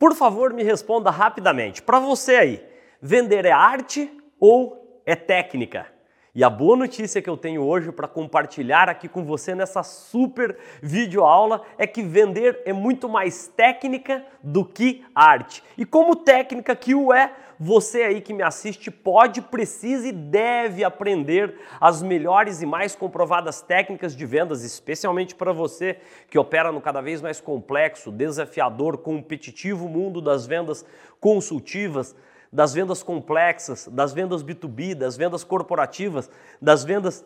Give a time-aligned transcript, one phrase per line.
[0.00, 1.82] Por favor, me responda rapidamente.
[1.82, 2.66] Para você aí,
[3.02, 5.88] vender é arte ou é técnica?
[6.34, 10.56] E a boa notícia que eu tenho hoje para compartilhar aqui com você nessa super
[10.80, 15.62] videoaula é que vender é muito mais técnica do que arte.
[15.76, 20.82] E como técnica que o é, você aí que me assiste pode, precisa e deve
[20.82, 25.98] aprender as melhores e mais comprovadas técnicas de vendas, especialmente para você
[26.30, 30.86] que opera no cada vez mais complexo, desafiador, competitivo mundo das vendas
[31.20, 32.16] consultivas
[32.52, 36.28] das vendas complexas, das vendas B2B, das vendas corporativas,
[36.60, 37.24] das vendas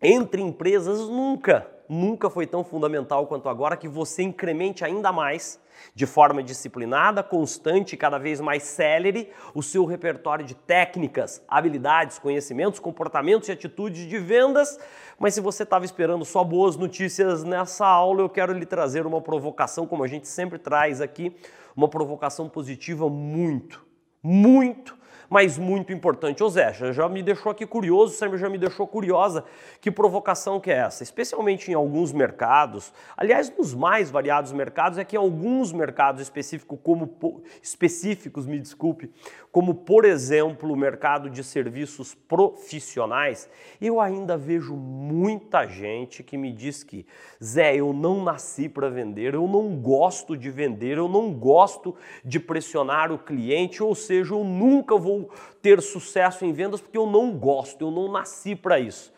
[0.00, 5.60] entre empresas, nunca, nunca foi tão fundamental quanto agora que você incremente ainda mais,
[5.94, 12.18] de forma disciplinada, constante e cada vez mais célere, o seu repertório de técnicas, habilidades,
[12.18, 14.78] conhecimentos, comportamentos e atitudes de vendas.
[15.18, 19.20] Mas se você estava esperando só boas notícias nessa aula, eu quero lhe trazer uma
[19.20, 21.36] provocação, como a gente sempre traz aqui,
[21.76, 23.84] uma provocação positiva muito,
[24.22, 24.96] muito,
[25.32, 26.44] mas muito importante.
[26.44, 29.42] Ô Zé, já, me deixou aqui curioso, sempre já me deixou curiosa.
[29.80, 31.02] Que provocação que é essa?
[31.02, 36.78] Especialmente em alguns mercados, aliás, nos mais variados mercados, é que em alguns mercados específicos,
[36.82, 39.10] como específicos, me desculpe,
[39.50, 43.48] como por exemplo o mercado de serviços profissionais,
[43.80, 47.06] eu ainda vejo muita gente que me diz que,
[47.42, 52.38] Zé, eu não nasci para vender, eu não gosto de vender, eu não gosto de
[52.38, 55.21] pressionar o cliente, ou seja, eu nunca vou
[55.60, 59.12] ter sucesso em vendas porque eu não gosto, eu não nasci para isso.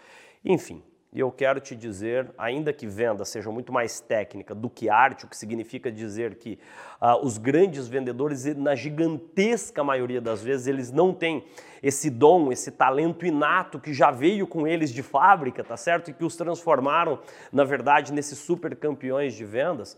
[0.45, 0.83] Enfim,
[1.15, 5.29] eu quero te dizer, ainda que venda seja muito mais técnica do que arte, o
[5.29, 6.59] que significa dizer que
[7.01, 11.45] uh, os grandes vendedores, na gigantesca maioria das vezes, eles não têm
[11.81, 16.11] esse dom, esse talento inato que já veio com eles de fábrica, tá certo?
[16.11, 17.21] E que os transformaram,
[17.53, 19.97] na verdade, nesses super campeões de vendas.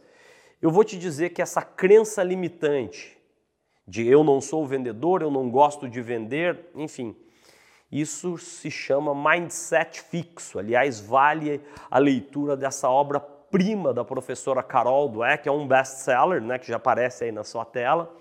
[0.60, 3.15] Eu vou te dizer que essa crença limitante,
[3.86, 7.16] de eu não sou vendedor, eu não gosto de vender, enfim.
[7.90, 10.58] Isso se chama mindset fixo.
[10.58, 11.60] Aliás, vale
[11.90, 16.66] a leitura dessa obra prima da professora Carol Dweck, que é um best-seller, né, que
[16.66, 18.12] já aparece aí na sua tela.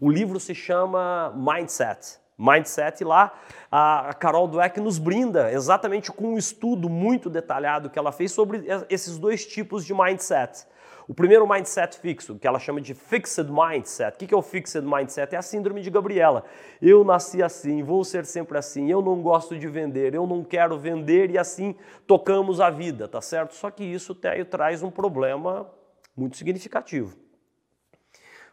[0.00, 2.18] O livro se chama Mindset.
[2.38, 3.34] Mindset, e lá
[3.70, 8.64] a Carol Dweck nos brinda exatamente com um estudo muito detalhado que ela fez sobre
[8.88, 10.64] esses dois tipos de mindset.
[11.08, 14.14] O primeiro mindset fixo, que ela chama de fixed mindset.
[14.14, 15.34] O que é o fixed mindset?
[15.34, 16.44] É a síndrome de Gabriela.
[16.82, 20.78] Eu nasci assim, vou ser sempre assim, eu não gosto de vender, eu não quero
[20.78, 21.74] vender e assim
[22.06, 23.54] tocamos a vida, tá certo?
[23.54, 24.14] Só que isso
[24.50, 25.66] traz um problema
[26.14, 27.16] muito significativo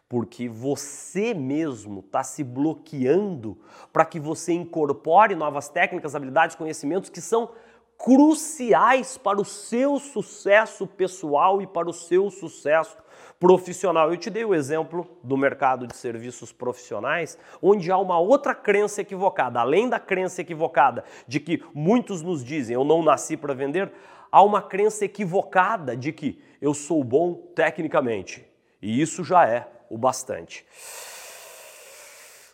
[0.08, 3.58] porque você mesmo está se bloqueando
[3.92, 7.50] para que você incorpore novas técnicas, habilidades, conhecimentos que são
[7.98, 12.96] cruciais para o seu sucesso pessoal e para o seu sucesso
[13.40, 14.10] profissional.
[14.10, 19.00] Eu te dei o exemplo do mercado de serviços profissionais, onde há uma outra crença
[19.00, 19.60] equivocada.
[19.60, 23.92] Além da crença equivocada de que muitos nos dizem eu não nasci para vender,
[24.30, 28.46] há uma crença equivocada de que eu sou bom tecnicamente.
[28.80, 30.64] E isso já é o bastante.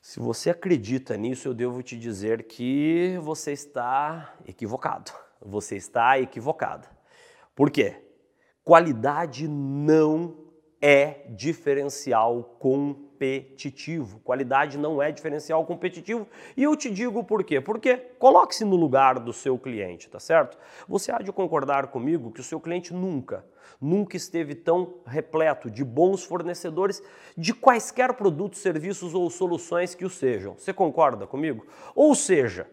[0.02, 5.12] Se você acredita nisso, eu devo te dizer que você está equivocado
[5.44, 6.88] você está equivocada.
[7.54, 7.96] Por quê?
[8.64, 10.42] Qualidade não
[10.82, 14.18] é diferencial competitivo.
[14.20, 16.26] Qualidade não é diferencial competitivo.
[16.56, 17.60] E eu te digo por quê?
[17.60, 20.58] Porque coloque-se no lugar do seu cliente, tá certo?
[20.88, 23.44] Você há de concordar comigo que o seu cliente nunca,
[23.80, 27.00] nunca esteve tão repleto de bons fornecedores
[27.36, 30.54] de quaisquer produtos, serviços ou soluções que o sejam.
[30.58, 31.64] Você concorda comigo?
[31.94, 32.68] Ou seja,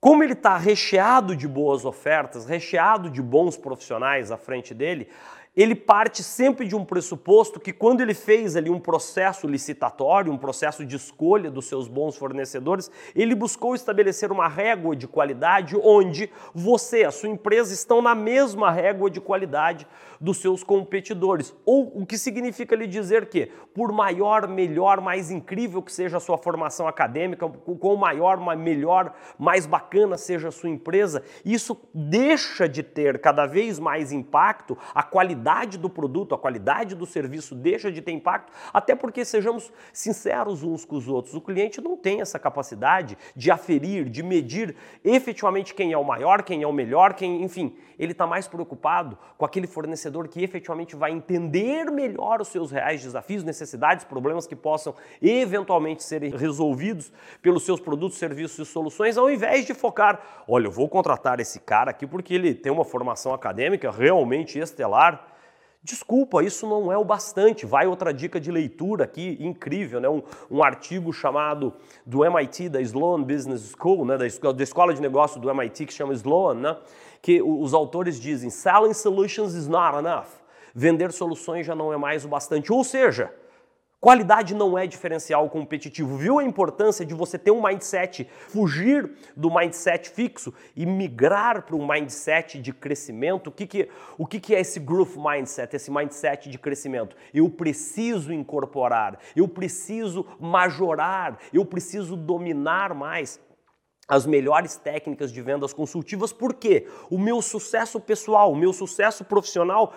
[0.00, 5.08] como ele está recheado de boas ofertas, recheado de bons profissionais à frente dele,
[5.56, 10.38] ele parte sempre de um pressuposto que quando ele fez ali um processo licitatório, um
[10.38, 16.30] processo de escolha dos seus bons fornecedores, ele buscou estabelecer uma régua de qualidade onde
[16.54, 19.88] você, a sua empresa estão na mesma régua de qualidade
[20.20, 21.52] dos seus competidores.
[21.64, 26.20] Ou o que significa lhe dizer que, por maior, melhor, mais incrível que seja a
[26.20, 32.82] sua formação acadêmica, com maior, melhor, mais bacana seja a sua empresa, isso deixa de
[32.84, 35.39] ter cada vez mais impacto, a qualidade
[35.78, 40.84] do produto, a qualidade do serviço deixa de ter impacto, até porque sejamos sinceros uns
[40.84, 45.92] com os outros, o cliente não tem essa capacidade de aferir, de medir efetivamente quem
[45.92, 49.66] é o maior, quem é o melhor, quem, enfim, ele está mais preocupado com aquele
[49.66, 54.94] fornecedor fornecedor que efetivamente vai entender melhor os seus reais desafios, necessidades, problemas que possam
[55.22, 60.70] eventualmente serem resolvidos pelos seus produtos, serviços e soluções, ao invés de focar, olha, eu
[60.70, 65.26] vou contratar esse cara aqui porque ele tem uma formação acadêmica realmente estelar.
[65.82, 67.64] Desculpa, isso não é o bastante.
[67.64, 70.10] Vai outra dica de leitura aqui, incrível, né?
[70.10, 71.72] Um, um artigo chamado
[72.04, 74.18] do MIT, da Sloan Business School, né?
[74.18, 76.76] da, da escola de negócio do MIT, que chama Sloan, né?
[77.22, 80.28] que os autores dizem: selling solutions is not enough.
[80.74, 82.70] Vender soluções já não é mais o bastante.
[82.70, 83.32] Ou seja,
[84.00, 86.16] Qualidade não é diferencial competitivo.
[86.16, 91.76] Viu a importância de você ter um mindset, fugir do mindset fixo e migrar para
[91.76, 93.48] um mindset de crescimento?
[93.48, 97.14] O que, que, o que, que é esse growth mindset, esse mindset de crescimento?
[97.34, 103.38] Eu preciso incorporar, eu preciso majorar, eu preciso dominar mais
[104.08, 109.94] as melhores técnicas de vendas consultivas, porque o meu sucesso pessoal, o meu sucesso profissional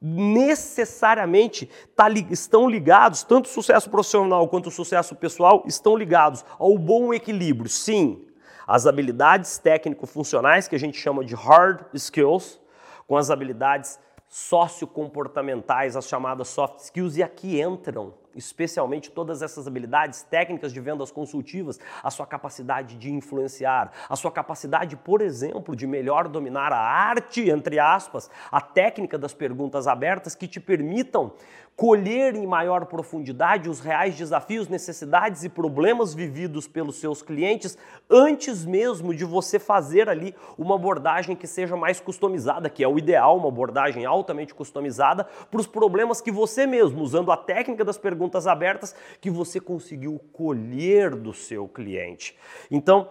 [0.00, 6.76] necessariamente tá, estão ligados, tanto o sucesso profissional quanto o sucesso pessoal estão ligados ao
[6.76, 7.68] bom equilíbrio.
[7.68, 8.24] Sim,
[8.66, 12.60] as habilidades técnico-funcionais, que a gente chama de hard skills,
[13.06, 13.98] com as habilidades
[14.28, 21.10] sociocomportamentais, as chamadas soft skills, e aqui entram especialmente todas essas habilidades técnicas de vendas
[21.10, 26.78] consultivas, a sua capacidade de influenciar, a sua capacidade, por exemplo, de melhor dominar a
[26.78, 31.32] arte, entre aspas, a técnica das perguntas abertas que te permitam
[31.76, 37.76] colher em maior profundidade os reais desafios, necessidades e problemas vividos pelos seus clientes
[38.08, 42.98] antes mesmo de você fazer ali uma abordagem que seja mais customizada, que é o
[42.98, 47.98] ideal, uma abordagem altamente customizada para os problemas que você mesmo, usando a técnica das
[47.98, 52.34] perguntas abertas, que você conseguiu colher do seu cliente.
[52.70, 53.10] Então,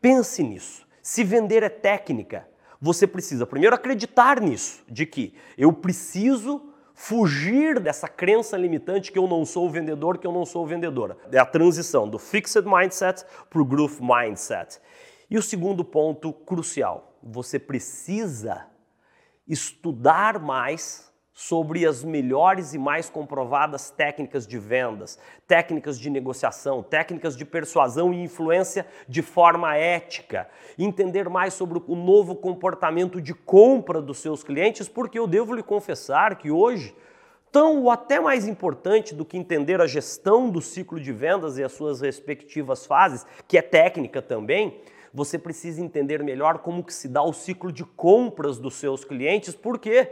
[0.00, 0.86] pense nisso.
[1.02, 2.48] Se vender é técnica,
[2.80, 6.67] você precisa primeiro acreditar nisso, de que eu preciso
[6.98, 11.16] fugir dessa crença limitante que eu não sou o vendedor, que eu não sou vendedora.
[11.30, 14.80] É a transição do fixed mindset para o growth mindset.
[15.30, 18.66] E o segundo ponto crucial, você precisa
[19.46, 21.07] estudar mais
[21.40, 28.12] sobre as melhores e mais comprovadas técnicas de vendas, técnicas de negociação, técnicas de persuasão
[28.12, 34.42] e influência de forma ética, entender mais sobre o novo comportamento de compra dos seus
[34.42, 36.92] clientes, porque eu devo lhe confessar que hoje
[37.52, 41.62] tão ou até mais importante do que entender a gestão do ciclo de vendas e
[41.62, 44.80] as suas respectivas fases, que é técnica também,
[45.14, 49.54] você precisa entender melhor como que se dá o ciclo de compras dos seus clientes,
[49.54, 50.10] porque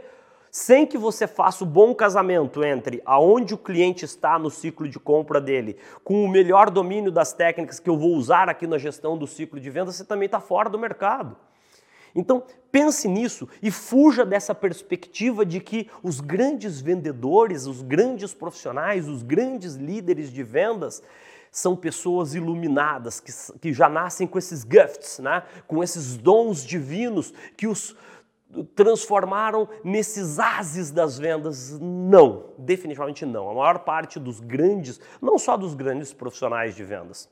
[0.57, 4.99] sem que você faça o bom casamento entre aonde o cliente está no ciclo de
[4.99, 9.15] compra dele, com o melhor domínio das técnicas que eu vou usar aqui na gestão
[9.15, 11.37] do ciclo de venda, você também está fora do mercado.
[12.15, 19.07] Então, pense nisso e fuja dessa perspectiva de que os grandes vendedores, os grandes profissionais,
[19.07, 21.03] os grandes líderes de vendas
[21.51, 25.43] são pessoas iluminadas, que, que já nascem com esses gifts, né?
[25.67, 27.95] com esses dons divinos que os
[28.75, 31.77] transformaram nesses ases das vendas?
[31.79, 33.49] Não, definitivamente não.
[33.49, 37.29] A maior parte dos grandes, não só dos grandes profissionais de vendas.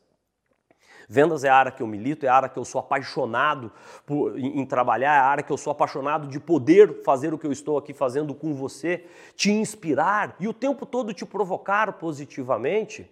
[1.07, 3.71] Vendas é a área que eu milito, é a área que eu sou apaixonado
[4.05, 7.37] por, em, em, trabalhar, é a área que eu sou apaixonado de poder fazer o
[7.37, 11.93] que eu estou aqui fazendo com você, te inspirar e o tempo todo te provocar
[11.93, 13.09] positivamente.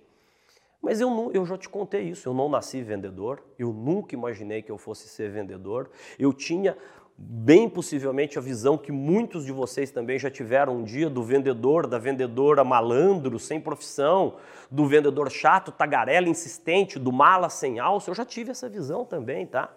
[0.82, 4.72] Mas eu, eu já te contei isso, eu não nasci vendedor, eu nunca imaginei que
[4.72, 5.90] eu fosse ser vendedor,
[6.20, 6.78] eu tinha
[7.18, 11.88] bem possivelmente a visão que muitos de vocês também já tiveram um dia do vendedor,
[11.88, 14.36] da vendedora malandro, sem profissão,
[14.70, 18.10] do vendedor chato, tagarela, insistente, do mala sem alça.
[18.10, 19.70] Eu já tive essa visão também, tá?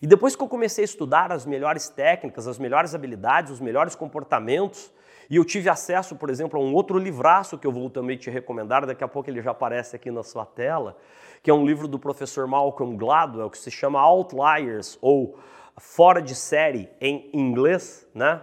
[0.00, 3.94] E depois que eu comecei a estudar as melhores técnicas, as melhores habilidades, os melhores
[3.94, 4.90] comportamentos,
[5.28, 8.30] e eu tive acesso, por exemplo, a um outro livraço que eu vou também te
[8.30, 10.96] recomendar, daqui a pouco ele já aparece aqui na sua tela,
[11.42, 15.38] que é um livro do professor Malcolm Gladwell, que se chama Outliers, ou
[15.80, 18.42] fora de série em inglês, né?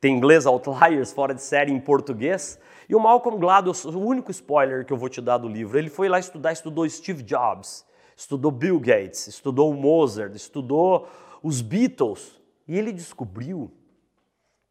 [0.00, 2.58] Tem inglês Outliers, fora de série em português.
[2.88, 5.90] E o Malcolm Gladwell, o único spoiler que eu vou te dar do livro, ele
[5.90, 7.84] foi lá estudar, estudou Steve Jobs,
[8.16, 11.08] estudou Bill Gates, estudou Mozart, estudou
[11.42, 12.40] os Beatles.
[12.66, 13.70] E ele descobriu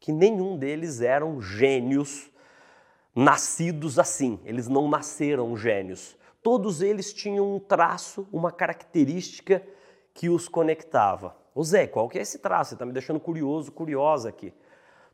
[0.00, 2.30] que nenhum deles eram gênios
[3.14, 4.40] nascidos assim.
[4.44, 6.16] Eles não nasceram gênios.
[6.42, 9.62] Todos eles tinham um traço, uma característica
[10.14, 11.39] que os conectava.
[11.54, 12.70] Ô Zé, qual que é esse traço?
[12.70, 14.52] Você está me deixando curioso, curiosa aqui.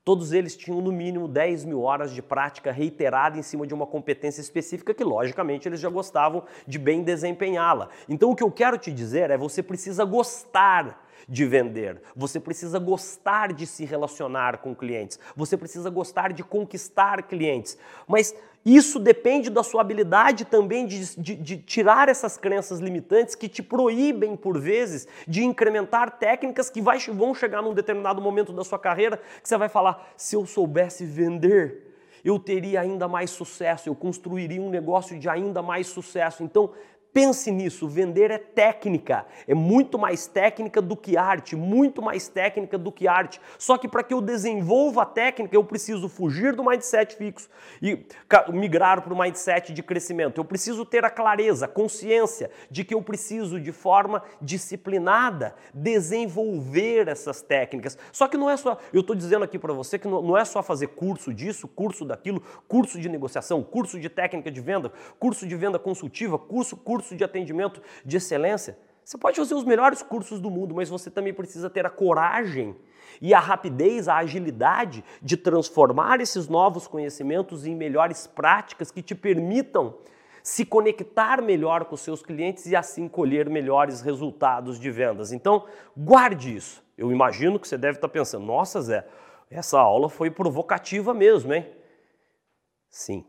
[0.05, 3.87] Todos eles tinham no mínimo 10 mil horas de prática reiterada em cima de uma
[3.87, 7.89] competência específica que, logicamente, eles já gostavam de bem desempenhá-la.
[8.09, 12.01] Então, o que eu quero te dizer é você precisa gostar de vender.
[12.15, 15.19] Você precisa gostar de se relacionar com clientes.
[15.35, 17.77] Você precisa gostar de conquistar clientes.
[18.07, 18.33] Mas
[18.67, 23.63] isso depende da sua habilidade também de, de, de, tirar essas crenças limitantes que te
[23.63, 28.77] proíbem, por vezes, de incrementar técnicas que vai, vão chegar num determinado momento da sua
[28.77, 31.95] carreira que você vai falar: se eu soubesse vender,
[32.25, 36.43] eu teria ainda mais sucesso, eu construiria um negócio de ainda mais sucesso.
[36.43, 36.73] Então,
[37.17, 42.77] Pense nisso, vender é técnica, é muito mais técnica do que arte, muito mais técnica
[42.77, 43.41] do que arte.
[43.59, 47.49] Só que para que eu desenvolva a técnica, eu preciso fugir do mindset fixo
[47.81, 48.05] e
[48.53, 50.39] migrar para o mindset de crescimento.
[50.39, 57.09] Eu preciso ter a clareza, a consciência de que eu preciso, de forma disciplinada, desenvolver
[57.09, 57.97] essas técnicas.
[58.13, 60.63] Só que não é só, eu estou dizendo aqui para você que não é só
[60.63, 65.57] fazer curso disso, curso daquilo, curso de negociação, curso de técnica de venda, curso de
[65.57, 68.77] venda consultiva, curso, curso curso de atendimento de excelência.
[69.05, 72.75] Você pode fazer os melhores cursos do mundo, mas você também precisa ter a coragem
[73.23, 79.15] e a rapidez, a agilidade de transformar esses novos conhecimentos em melhores práticas que te
[79.15, 79.95] permitam
[80.43, 85.33] se conectar melhor com seus clientes e assim colher melhores resultados de vendas.
[85.33, 85.65] Então,
[85.97, 86.85] guarde isso.
[86.99, 89.07] Eu imagino que você deve estar pensando: nossa, Zé,
[89.51, 91.67] essa aula foi provocativa mesmo, hein?
[92.89, 93.25] Sim,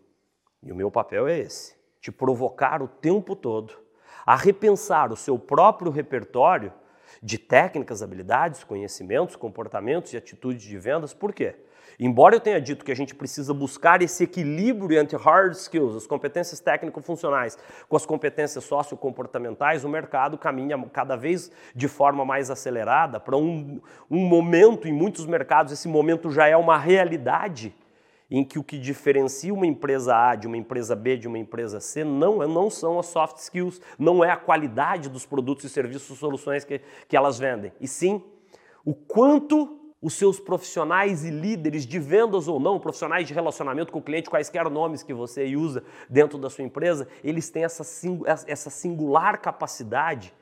[0.63, 1.76] e o meu papel é esse
[2.07, 3.73] te provocar o tempo todo
[4.25, 6.71] a repensar o seu próprio repertório
[7.21, 11.13] de técnicas, habilidades, conhecimentos, comportamentos e atitudes de vendas.
[11.13, 11.55] Por quê?
[11.99, 16.07] Embora eu tenha dito que a gente precisa buscar esse equilíbrio entre hard skills, as
[16.07, 17.57] competências técnico-funcionais,
[17.89, 23.81] com as competências sociocomportamentais, o mercado caminha cada vez de forma mais acelerada para um,
[24.09, 27.75] um momento, em muitos mercados, esse momento já é uma realidade
[28.29, 31.79] em que o que diferencia uma empresa A de uma empresa B de uma empresa
[31.79, 36.17] C não, não são as soft skills, não é a qualidade dos produtos e serviços,
[36.17, 38.21] soluções que, que elas vendem, e sim
[38.83, 43.99] o quanto os seus profissionais e líderes de vendas ou não, profissionais de relacionamento com
[43.99, 47.83] o cliente, quaisquer nomes que você usa dentro da sua empresa, eles têm essa,
[48.45, 50.33] essa singular capacidade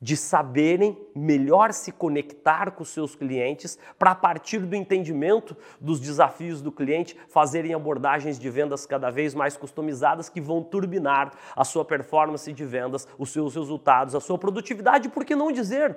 [0.00, 6.60] de saberem melhor se conectar com seus clientes para, a partir do entendimento dos desafios
[6.60, 11.84] do cliente, fazerem abordagens de vendas cada vez mais customizadas que vão turbinar a sua
[11.84, 15.96] performance de vendas, os seus resultados, a sua produtividade, por que não dizer?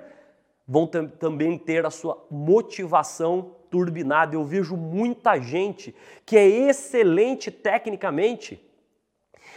[0.66, 4.34] Vão também ter a sua motivação turbinada.
[4.34, 8.64] Eu vejo muita gente que é excelente tecnicamente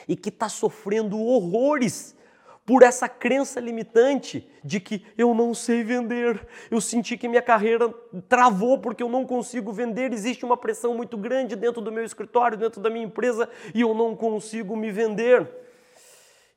[0.07, 2.15] e que está sofrendo horrores
[2.65, 6.47] por essa crença limitante de que eu não sei vender.
[6.71, 7.89] Eu senti que minha carreira
[8.29, 10.13] travou porque eu não consigo vender.
[10.13, 13.93] Existe uma pressão muito grande dentro do meu escritório, dentro da minha empresa e eu
[13.93, 15.49] não consigo me vender.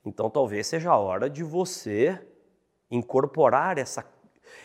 [0.04, 2.20] Então talvez seja a hora de você
[2.90, 4.04] incorporar essa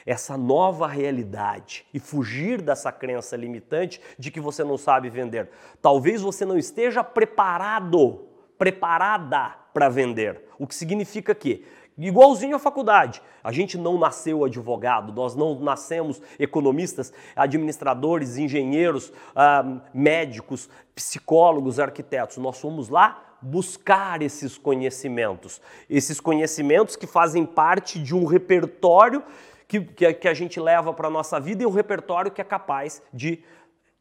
[0.05, 5.49] essa nova realidade e fugir dessa crença limitante de que você não sabe vender.
[5.81, 10.41] Talvez você não esteja preparado, preparada para vender.
[10.57, 11.65] O que significa que,
[11.97, 19.81] igualzinho à faculdade, a gente não nasceu advogado, nós não nascemos economistas, administradores, engenheiros, ah,
[19.93, 22.37] médicos, psicólogos, arquitetos.
[22.37, 25.61] Nós fomos lá buscar esses conhecimentos.
[25.89, 29.23] Esses conhecimentos que fazem parte de um repertório
[29.67, 32.43] que, que, que a gente leva para a nossa vida e um repertório que é
[32.43, 33.43] capaz de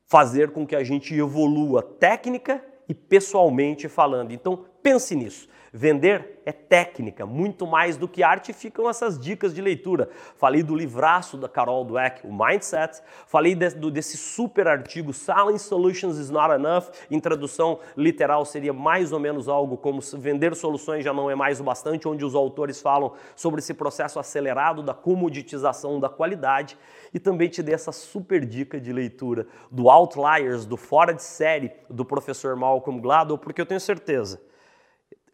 [0.07, 4.33] fazer com que a gente evolua técnica e pessoalmente falando.
[4.33, 5.49] Então pense nisso.
[5.73, 10.11] Vender é técnica, muito mais do que arte, ficam essas dicas de leitura.
[10.37, 15.59] Falei do livraço da Carol Dweck, o Mindset, falei de, do, desse super artigo Selling
[15.59, 21.05] Solutions is Not Enough, em tradução literal seria mais ou menos algo como vender soluções
[21.05, 24.93] já não é mais o bastante, onde os autores falam sobre esse processo acelerado da
[24.93, 26.77] comoditização da qualidade.
[27.15, 31.71] E também te dei essa super dica de leitura do Outliers, do Fora de Série,
[31.89, 34.50] do professor Malcolm Gladwell, porque eu tenho certeza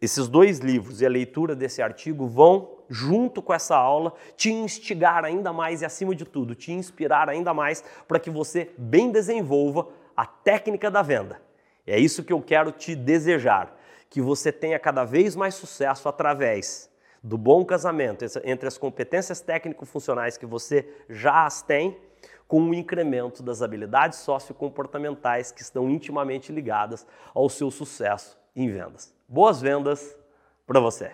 [0.01, 5.25] esses dois livros e a leitura desse artigo vão, junto com essa aula, te instigar
[5.25, 9.87] ainda mais e, acima de tudo, te inspirar ainda mais para que você bem desenvolva
[10.15, 11.41] a técnica da venda.
[11.85, 13.75] É isso que eu quero te desejar,
[14.09, 16.89] que você tenha cada vez mais sucesso através
[17.23, 21.97] do bom casamento entre as competências técnico-funcionais que você já as tem,
[22.47, 29.16] com o incremento das habilidades sociocomportamentais que estão intimamente ligadas ao seu sucesso em vendas.
[29.29, 30.15] Boas vendas
[30.65, 31.11] para você!